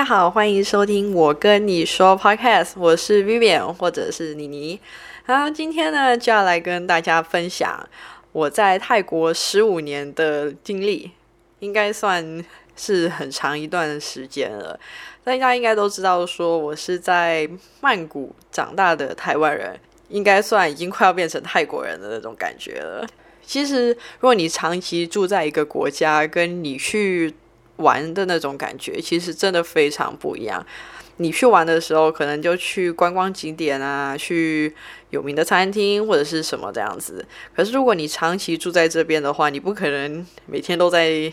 [0.00, 4.80] 大家好，欢迎收听我跟你说 Podcast，我是 Vivian 或者是妮妮。
[5.26, 7.86] 好，今天呢就要来跟大家分享
[8.32, 11.10] 我在泰国十五年的经历，
[11.58, 12.42] 应该算
[12.74, 14.80] 是很长一段时间了。
[15.22, 17.46] 大家应该都知道，说我是在
[17.82, 23.06] 曼谷长大的台湾人，应该算已经快要变成泰国人的那种感觉了。
[23.42, 27.34] 其实，如果你长期住在一个国家，跟你去
[27.80, 30.64] 玩的那种感觉，其实真的非常不一样。
[31.16, 34.74] 你去玩的时候，可能就去观光景点啊，去
[35.10, 37.22] 有名的餐厅或者是什么这样子。
[37.54, 41.30] 可是如果你长期住在这边的话，你不可能每天都在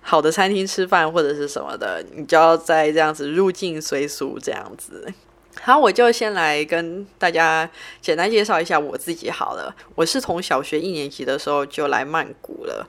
[0.00, 5.12] 好的餐厅吃饭或者是什么的，你就要在这样子入境随俗这样子。
[5.60, 7.68] 好，我就先来跟大家
[8.00, 9.74] 简单介绍一下我自己好了。
[9.96, 12.88] 我是从小学一年级的时候就来曼谷了。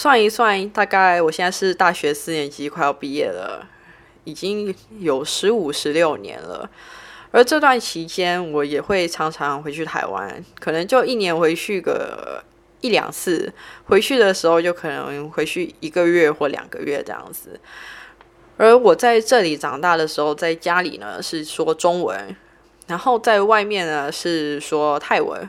[0.00, 3.68] 算一算，大概我现在是大学四年级，快要毕业了，
[4.24, 6.70] 已经有十五、十六年了。
[7.32, 12.42] 而这段期间，我也会常常回去台湾，可能就一年回去个
[12.80, 13.52] 一两次。
[13.84, 17.60] 回去的时候，就可能回去一个月或两个月这样子。
[18.56, 22.34] 而我在这里长大的时候，在家里呢是说中文，
[22.86, 25.46] 然后在外面呢是说泰文，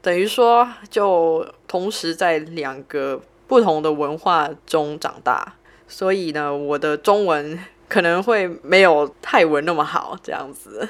[0.00, 3.20] 等于说就同时在两个。
[3.48, 5.54] 不同的文化中长大，
[5.88, 10.86] 所以呢，我的中文可能会没有泰文那么好，这样子。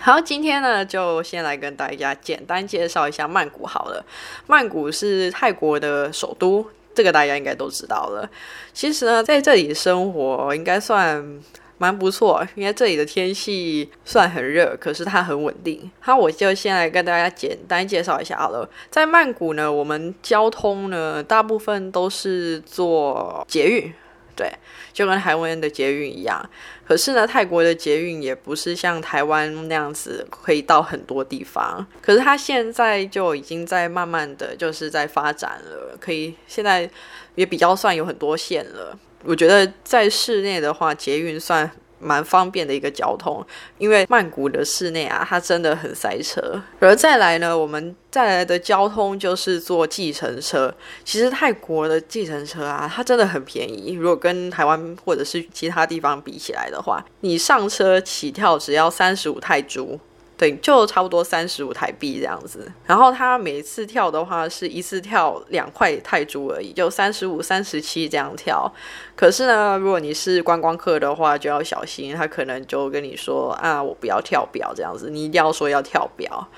[0.00, 4.04] 好，今天呢，就先来跟大家简单介绍一下曼谷好了。
[4.46, 8.28] 曼谷是泰国的首都，这个大家应该都知道了。
[8.72, 11.40] 其实呢，在这里生活应该算。
[11.78, 15.90] 蛮不错，因为这里的天气算很热，可是它很稳定。
[16.00, 18.68] 好，我就先来跟大家简单介绍一下好了。
[18.90, 23.92] 在曼谷呢，我们交通呢大部分都是坐捷运，
[24.36, 24.52] 对，
[24.92, 26.44] 就跟台湾的捷运一样。
[26.86, 31.86] 可是呢，泰国的捷运也不是像台湾那样子可以到很多地方。
[32.02, 36.88] 可是它现在就已经在慢慢的就是在发展了，可以现在
[37.34, 38.98] 也比较算有很多线了。
[39.24, 41.70] 我觉得在室内的话，捷运算
[42.04, 43.44] 蛮方便的一个交通，
[43.78, 46.62] 因为曼谷的室内啊，它真的很塞车。
[46.80, 50.72] 而再来呢，我们再来的交通就是坐计程车。
[51.04, 53.94] 其实泰国的计程车啊，它真的很便宜。
[53.94, 59.98] 如果跟台湾或者是其他地方比起来的话，你上车起跳只要三十五泰铢。
[60.36, 62.70] 对，就差不多三十五台币这样子。
[62.86, 68.70] 然后他每次跳的话，是一次跳两块泰铢而已，就三十五、三十七这样跳。
[69.14, 76.48] 可是呢，如果你是观光客的话，就要小心，他可能就跟你说啊，我不要跳表这样子，你一定要说要跳表。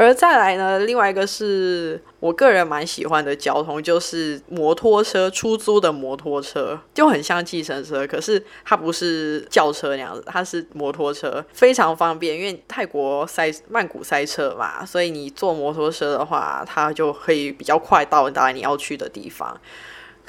[0.00, 12.38] 而再来呢，另外一个是我个人蛮喜欢的交通，就是摩托车出租的摩托车，就很像计程车，可是它不是轿车那样子，它是摩托车，非常方便。
[12.38, 19.60] 因为泰国塞曼谷塞车嘛，所以你坐摩托车的话，它就可以比较快到达你要去的地方。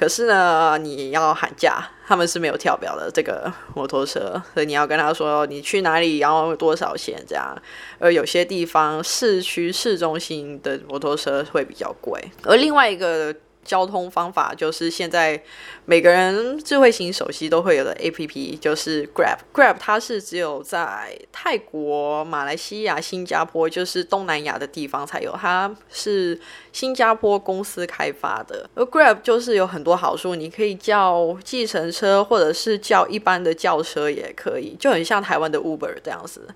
[0.00, 7.54] 可是呢，你要喊价，他们是没有跳表的这个摩托车，所以你要跟他说你去哪里，然后多少钱这样。
[7.98, 13.34] 而有些地方市区市中心的摩托车会比较贵，而另外一个。
[13.64, 15.40] 交通方法就是现在
[15.84, 19.38] 每个人智慧型手机都会有的 A P P，就是 Grab。
[19.52, 26.40] Grab 它是只有在泰国、马来西亚、新加坡，就是东南亚的地方才有，它是
[26.72, 28.68] 新加坡公司开发的。
[28.74, 36.48] 而 Grab 就是有很多好处，你可以叫计程车，或者是叫一般的轿车也可以，就很像台湾的 Uber 这样子。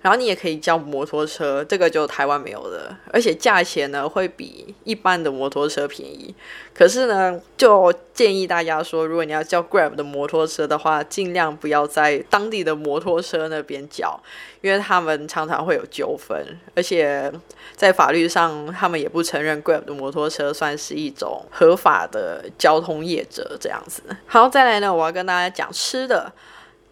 [0.00, 6.34] 然后你也可以叫摩托车，这个就台湾没有的，而且价钱呢会比一般的摩托车便宜。
[6.72, 14.20] 可是呢，就建议大家说，如果你要叫 Grab 的摩托车的话，尽量不要在当地的摩托车那边叫，
[14.60, 16.46] 因为他们常常会有纠纷，
[16.76, 17.32] 而且
[17.74, 24.02] 在法律上他们也不承认 Grab 的摩托车算是一种合法的交通业者这样子。
[24.26, 26.32] 好，再来呢，我要跟大家讲吃的。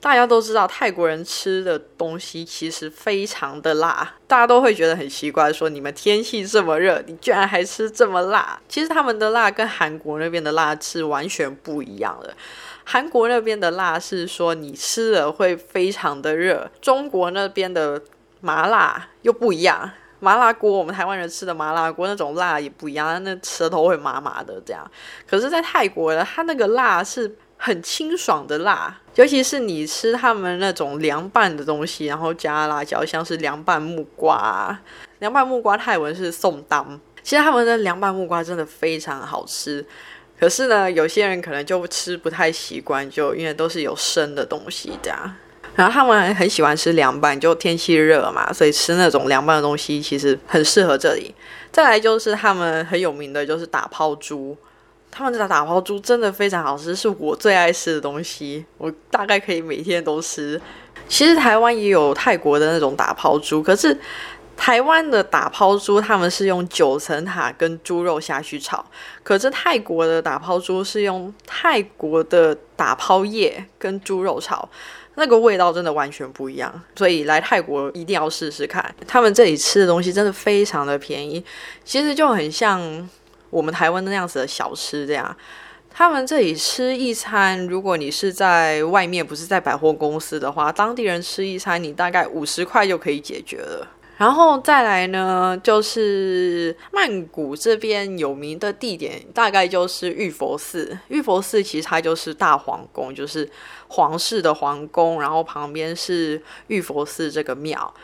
[0.06, 8.56] 大家都知道泰国人吃的东西其实非常的辣，大家都会觉得很奇怪，说你们天气这么热，你居然还吃这么辣？
[8.68, 12.32] 其实他们的辣跟韩国那边的辣是完全不一样的。
[12.84, 18.00] 韩国那边的辣是说你吃了会非常的热，中国那边的
[18.40, 19.90] 麻辣又不一样。
[20.20, 24.88] 麻辣锅我们台湾人吃的麻辣锅那种辣也不一样，那舌头会麻麻的这样。
[25.28, 27.36] 可是，在泰国的它那个辣是。
[27.56, 34.78] 很清爽的辣，尤其是你吃他们那种凉拌的东西，然后加辣椒，像是凉拌木瓜。
[35.20, 39.84] 凉拌木瓜泰文是宋当，其实他们的凉拌木瓜真的非常好吃。
[40.38, 45.34] 可是呢，有些人可能就吃不太习惯，就因为都是有生的东西这样。
[45.74, 51.34] 然后他们很喜欢吃凉拌，就天气热嘛，所以吃那种凉拌的东西其实很适合这里。
[51.72, 54.56] 再来就是他们很有名的就是打抛猪，
[55.16, 60.60] 他们的打抛猪真的非常好吃，是我最爱吃的东西，我大概可以每天都吃。
[61.08, 63.98] 其实台湾也有泰国的那种打抛猪，可是。
[64.58, 68.82] 台湾的打抛猪，他们是用九层塔跟猪肉下去炒，
[69.22, 74.66] 可是泰国的打抛猪是用泰国的打抛叶跟猪肉炒，
[75.16, 76.72] 那个味道真的完全不一样。
[76.96, 81.44] 所以来泰国一定要试试看，他们这里吃的东西真的非常的便宜，
[81.84, 82.80] 其实就很像
[83.56, 85.34] 我们台湾那样子的小吃这样。
[85.88, 93.88] 他们这里吃一餐，如果你是在外面，不是在百货公司的话，当地人吃一餐，你大概五十块就可以解决了。
[94.18, 100.98] 然后再来呢，就是曼谷这边有名的地点，大概就是玉佛寺。
[101.08, 103.48] 玉佛寺其实它就是大皇宫，就是
[103.88, 107.94] 皇室的皇宫，然后旁边是玉佛寺这个庙。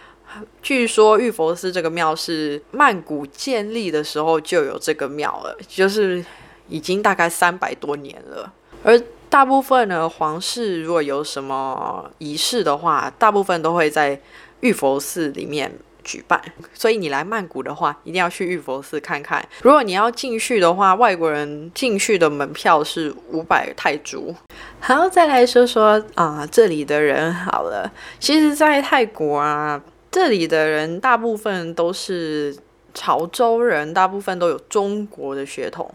[0.62, 6.24] 据说玉佛寺这个庙是曼谷建立的时候就有这个庙了，就是
[6.68, 8.52] 已经大概三百多年了。
[8.82, 14.20] 而大部分呢，皇室如果有什么仪式的话，大部分都会在
[14.60, 15.72] 玉佛寺里面。
[16.04, 16.42] 举办，
[16.74, 19.40] 所以你来曼谷的话，一定要去玉佛寺看看。
[19.62, 24.34] 如果你要进去的话，外国人进去的门票是五百泰铢。
[24.80, 27.88] 好，再来说说啊，这里的人好了。
[28.18, 29.80] 其实，在泰国啊，
[30.12, 32.56] 这里的人大部分都是
[32.94, 35.92] 潮州人，大部分都有中国的血统。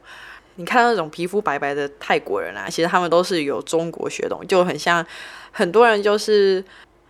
[0.56, 5.06] 你看那种皮肤白白的泰国人啊，其实他们都是有中国血统，就很像
[5.52, 6.62] 很多人就是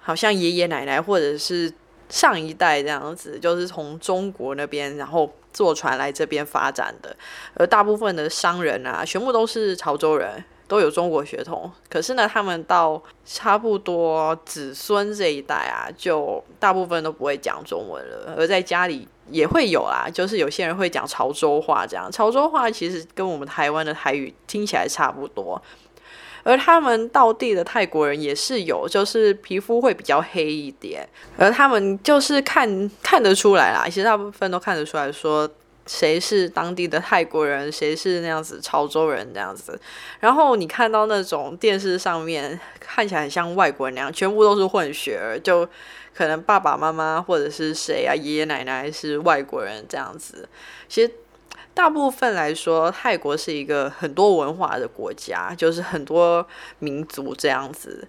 [0.02, 1.74] 好像爷爷奶奶或者是。
[2.10, 7.14] 上一代这样子，就是从中国那边，然后坐船来这边发展的。
[7.56, 11.72] 而大部分的商人啊，全部都是潮州人，都有中国血统。
[11.90, 18.36] 可是呢，他们到差不多子孙这一代啊，就大部分都不会讲中文了。
[18.38, 25.62] 而在家里也会有啦，就是有些人会讲潮州话，这样潮州话其实跟我们台湾的台语听起来差不多。
[26.44, 31.06] 而他们到地的泰国人也是有，就是皮肤会比较黑一点，
[31.38, 35.50] 而他们就是看看得出来啦，其实大部分都看得出来说
[35.88, 39.80] 谁是当地的泰国人，谁是那样子潮州人这样子。
[40.20, 45.68] 然后你看到那种电视上面看起来很像外国人那样，全部都是混血儿，就
[46.14, 50.48] 可能爸爸妈妈或者是谁啊，爷爷奶奶是外国人这样子，
[50.88, 51.12] 其实。
[51.74, 56.44] 大部分来说，泰国是一个很多文化的国家，就是很多
[56.80, 58.08] 民族这样子。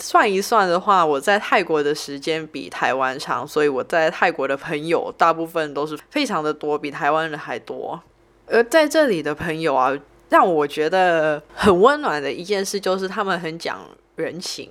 [0.00, 8.00] 算一算的话，我在泰国的时间比台湾长，所以我在泰国的朋友大部分都是非常的多，比台湾人还多。
[8.46, 9.96] 而在这里的朋友啊，
[10.30, 13.78] 让我觉得很温暖的一件事就是他们很讲
[14.16, 14.68] 人情。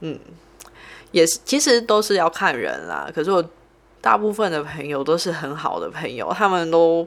[0.00, 0.18] 嗯，
[1.10, 3.10] 也是，其实都是要看人啦。
[3.14, 3.44] 可是我
[4.00, 7.06] 大部分的朋友都是很好的朋友，他们都。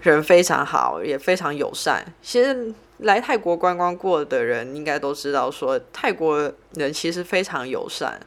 [0.00, 2.06] 人非常好，也非常友善。
[2.22, 8.20] 其实来泰国观光过的人应该都知道，说泰国人其实非常友善，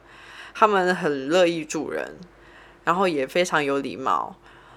[0.54, 2.16] 他们很乐意助人，
[2.84, 4.34] 然后也非常有礼貌。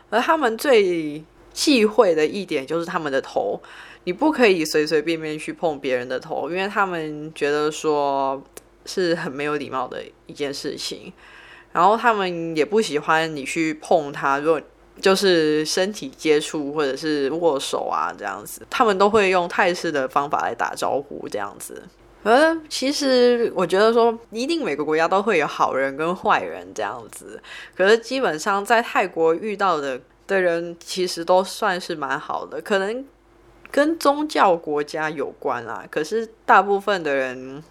[0.09, 1.23] 而他们最
[1.53, 3.61] 忌讳的一点就是他们的头，
[4.03, 8.43] 你不可以随随便便去碰别人的头，因为他们觉得说
[8.85, 11.13] 是很没有礼貌的一件事情。
[11.71, 14.61] 然后他们也不喜欢你去碰他，如果。
[15.01, 21.83] 就是身体接触或者是握手啊，这样子，他们都会用泰式的方法来打招呼，这样子。
[22.23, 27.39] 呃，其实我觉得说，一定每个国家都会有好人跟坏人这样子。
[27.75, 33.05] 可是基本上在泰国遇到的的人，其实都算是蛮好的，可能
[33.75, 35.83] 跟宗教国家有关啊。
[35.91, 37.61] 可是大部分的人。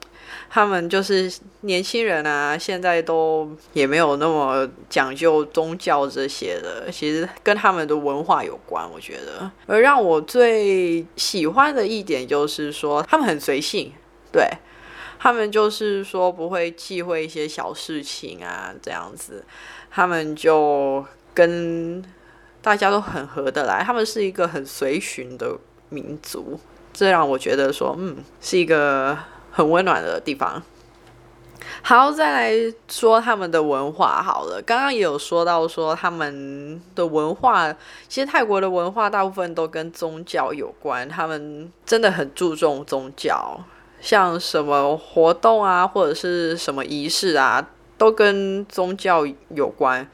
[0.49, 1.31] 他们就是
[1.63, 9.51] 年轻人啊，现在都也没有那么讲究宗教这些的，其实跟他们的文化有关，我觉得。
[9.67, 13.93] 而让我最喜欢的一点就是说，他们很随性，
[14.33, 14.49] 对
[15.19, 19.45] 他们就是说不会忌讳一些小事情啊，这样子，
[19.91, 22.03] 他们就跟
[22.63, 25.57] 大家都很合得来，他们是一个很随循的
[25.95, 26.59] 民族，
[26.93, 29.17] 这让我觉得说，嗯，是一个。
[29.57, 30.61] 很温暖的地方。
[31.81, 34.61] 好，再来说他们的文化好了。
[34.67, 37.73] 刚刚也有说到说他们的文化，
[38.09, 41.09] 其实泰国的文化大部分都跟宗教有关。
[41.09, 43.57] 他们真的很注重宗教，
[44.01, 47.65] 像什么活动啊，或者是什么仪式啊，
[47.97, 50.05] 都跟宗教有关。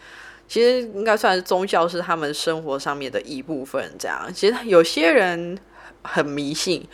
[0.46, 3.90] 其实应该算是宗教是他们生活上面的一部分。
[3.98, 5.56] 这样，其实有些人
[6.02, 6.86] 很迷信，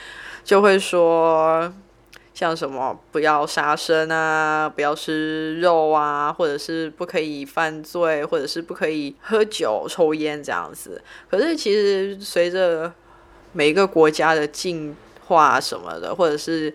[0.44, 1.72] 就会说。
[2.34, 11.02] 像什么不要杀生啊，不要吃肉啊，或者是不可以犯罪，或者是不可以喝酒、抽烟这样子。
[11.30, 12.92] 可是其实随着
[13.54, 14.94] 每一个国家的进
[15.24, 16.74] 化什么的，或者是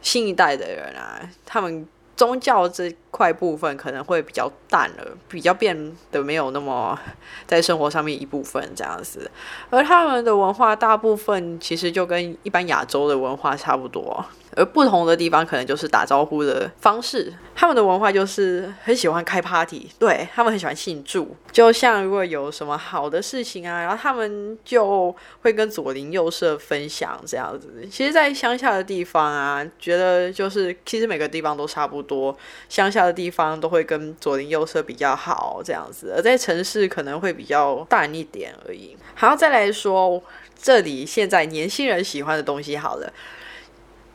[0.00, 1.84] 新一代的人啊，他们。
[2.16, 6.98] 宗教这块部分可能会比较淡了，比较变得没有那么
[7.46, 9.30] 在生活上面一部分这样子，
[9.70, 14.24] 而他们的文化大部分其实就跟一般亚洲的文化差不多。
[14.56, 21.36] 而不同的地方可能就是打招呼的方式，他们的文化就是很喜欢开 party，对他们很喜欢庆祝。
[21.52, 27.68] 就像如果有什么好的事情啊，然后他们就会跟左邻右舍分享这样子。
[27.90, 32.36] 其实，在乡下的地方啊，觉得就是其实每个地方都差不多，
[32.68, 38.96] 乡下的地方都会跟左邻右舍比较好这样子，而在城市可能会比较淡一点而已。
[39.14, 40.22] 好，再来说
[40.60, 43.12] 这里现在年轻人喜欢的东西好了。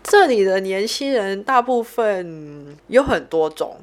[0.04, 3.78] 这里的年轻人大部分有很多种，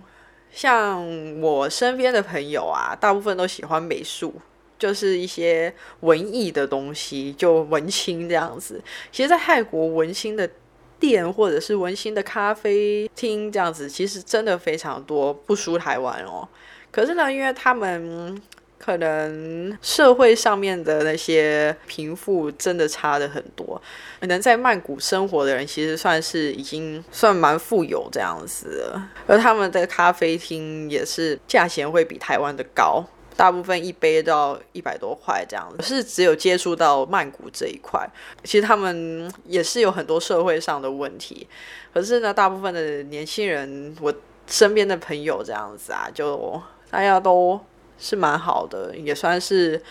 [0.51, 1.05] 像
[1.41, 4.35] 我身边的朋友啊，大部分都喜欢美术，
[4.79, 8.83] 就是一些文艺的东西，就文青这样子。
[9.13, 10.51] 其实，在泰国，文青的
[10.99, 16.49] 店或者是文青的咖啡厅这样子，其实真的非常多，不输台湾哦。
[16.91, 18.41] 可是呢，因为他们。
[18.79, 23.81] 可能社会上面的那些贫富真的差的很多，
[24.21, 33.03] 能在曼谷生活的人其实算是已经算蛮富有这样子了，而他们的咖啡厅也是价钱会比台湾的高，
[33.35, 35.83] 大部分一杯都要一百多块这样子。
[35.83, 38.09] 是只有接触到曼谷这一块，
[38.45, 41.49] 其实他们也是有很多社会上的问题，
[41.93, 44.15] 可是呢，大部分的年轻人，我
[44.47, 47.59] 身边的朋友这样子啊，就大家都。
[47.99, 49.83] 是蛮好的，也算是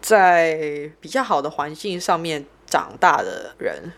[0.00, 3.92] 在比较好的环境上面长大的人。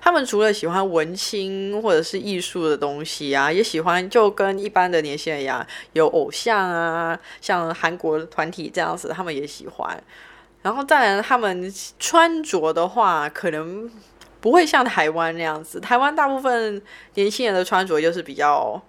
[0.00, 10.04] 他们除了喜欢文青或者是艺术的东西啊，也喜欢就跟一般的年轻人一样，有偶像啊，像韩国团体这样子，他们也喜欢。
[10.62, 13.90] 然后再来，他们穿着的话，可能
[14.40, 15.80] 不会像台湾那样子。
[15.80, 16.80] 台湾大部分
[17.14, 18.80] 年轻人的穿着就是比较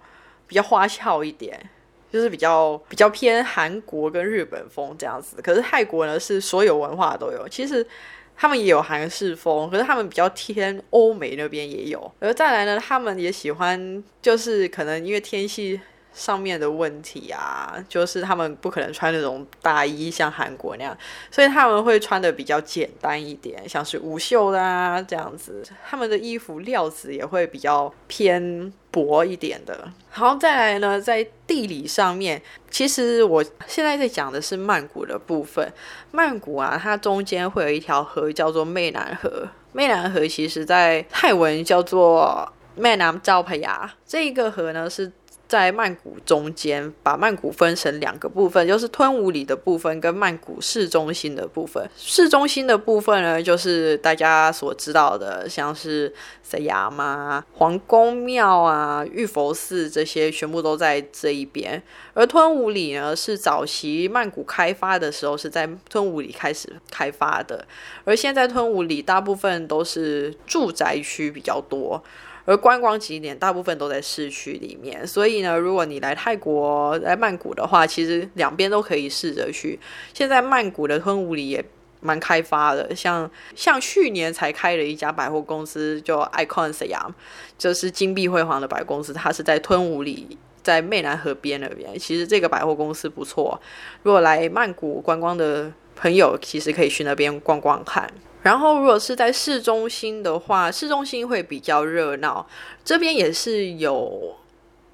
[0.46, 1.68] 比较花俏一点。
[2.16, 7.46] 就是比较比较偏韩国跟日本风这样子，可是泰国呢是所有文化都有。
[7.48, 7.86] 其实
[8.34, 12.10] 他们也有韩式风，可是他们比较偏欧美那边也有。
[12.18, 15.78] 而再来呢，他们也喜欢，就是可能因为天气。
[16.16, 20.96] 上面的问题啊，就是他们不可能穿那种大衣，像韩国那样，
[21.30, 25.62] 所以他们会穿的比较简单一点，像是无袖的啊这样子。
[25.86, 28.72] 他们的衣服料子也会比较偏
[29.04, 29.92] 薄一点的。
[30.14, 35.70] 然后，再来呢，在地理上面，其实我现在在讲的是曼谷的部分。
[36.12, 39.46] 曼谷啊，它中间会有一条河叫做湄南河。
[39.74, 45.12] 湄南河其实在泰文叫做湄南昭培雅，这一个河呢是。
[45.48, 51.88] 在曼谷中间，把曼谷分成两个部分，就是吞武里的部分跟曼谷市中心的部分。
[51.96, 56.12] 市中心的部分呢，就是大家所知道的，像是
[56.42, 61.80] 塞牙嘛、皇宫庙啊、玉佛寺这些，全部都在这一边。
[62.14, 67.64] 而吞武里呢，是早期曼谷开发的时候是在吞武里开始开发的，
[68.04, 72.02] 而现在吞武里大部分都是住宅区比较多。
[72.46, 79.78] 而观光景点大部分都在市区里面，所以呢，如果你来泰国来曼谷的话，其实两边都可以试着去。
[80.14, 81.62] 现在曼谷的吞武里也
[82.00, 87.10] 蛮开发的，像像去年才开了一家百货公司，叫 Icon Siam，
[87.58, 91.98] 就是金碧辉煌的百货公司，它是在吞武里，在湄南河边那边。
[91.98, 93.60] 其实这个百货公司不错，
[94.04, 98.08] 如果来曼谷观光的朋友，其实可以去那边逛逛看。
[98.42, 102.46] 然后，如果是在市中心的话，市中心会比较热闹，
[102.84, 104.36] 这边也是有。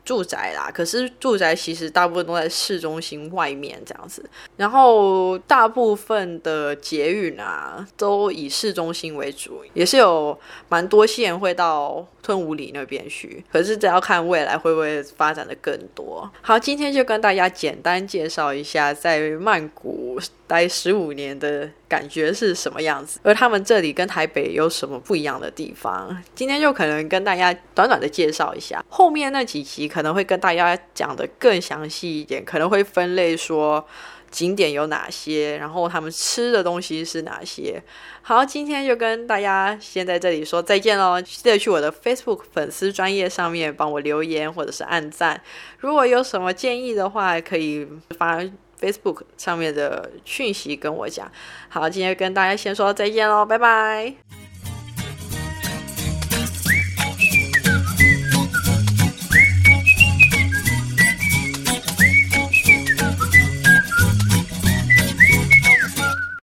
[0.04, 10.36] 住宅啦，可是住宅其实大部分都在市中心外面这样子，然后大部分的捷运啊都以市中心为主，也是有
[10.68, 16.28] 蛮多线会到吞武里那边去，可是这要看未来会不会发展的更多。
[16.40, 20.18] 好，今天就跟大家简单介绍一下在曼谷
[20.48, 29.91] 待十五年的感觉是什么样子，而他们这里跟台北有什么不一样的地方，今天就可能跟大家短短的介绍一下，后面那几集。
[29.92, 33.86] 可能会跟大家讲的更详细一点，可能会分类说
[34.30, 37.82] 景点有哪些，然后他们吃的东西是哪些。
[38.22, 41.20] 好，今天就跟大家先在这里说再见喽！
[41.20, 45.38] 记得去我的 Facebook 粉丝专业上面帮我留言或者是按赞。
[45.80, 48.40] 如果有什么建议的话，可以发
[48.80, 51.30] Facebook 上面的讯息跟我讲。
[51.68, 54.41] 好，今天跟大家先说再见喽，拜拜。